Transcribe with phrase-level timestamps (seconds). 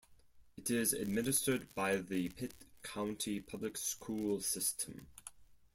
[0.57, 5.05] It is administered by the Pitt County Public School system.